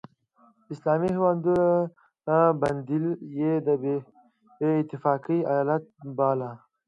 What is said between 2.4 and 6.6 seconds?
بندېدل یې د بې اتفاقۍ علت باله.